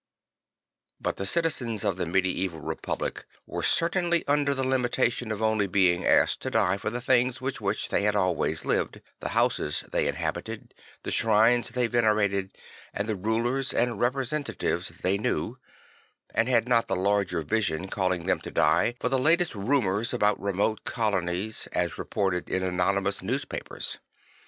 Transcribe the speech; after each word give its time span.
But 0.99 1.17
the 1.17 1.27
Francis 1.27 1.59
the 1.59 1.65
Fighter 1.65 1.75
49 1.77 1.77
citizens 1.77 1.89
of 1.91 1.97
the 1.97 2.05
medieval 2.11 2.59
republic 2.61 3.25
\vere 3.47 3.61
certainly 3.61 4.23
under 4.27 4.55
the 4.55 4.63
limitation 4.63 5.31
of 5.31 5.43
only 5.43 5.67
being 5.67 6.07
asked 6.07 6.41
to 6.41 6.49
die 6.49 6.77
for 6.77 6.89
the 6.89 7.01
things 7.01 7.39
with 7.39 7.61
which 7.61 7.89
they 7.89 8.01
had 8.01 8.15
always 8.15 8.65
lived, 8.65 9.01
the 9.19 9.29
houses 9.29 9.83
they 9.91 10.07
inhabited, 10.07 10.73
the 11.03 11.11
shrines 11.11 11.69
they 11.69 11.85
venerated 11.85 12.57
and 12.95 13.07
the 13.07 13.15
rulers 13.15 13.75
and 13.75 14.01
representatives 14.01 14.87
they 15.03 15.19
knew; 15.19 15.59
and 16.33 16.49
had 16.49 16.67
not 16.67 16.87
the 16.87 16.95
larger 16.95 17.43
vision 17.43 17.87
calling 17.87 18.25
them 18.25 18.39
to 18.39 18.49
die 18.49 18.95
for 18.99 19.07
the 19.09 19.19
latest 19.19 19.53
rumours 19.53 20.15
about 20.15 20.41
remote 20.41 20.83
colonies 20.83 21.67
as 21.73 21.99
reported 21.99 22.49
in 22.49 22.63
anonymous 22.63 23.21
newspapers. 23.21 23.99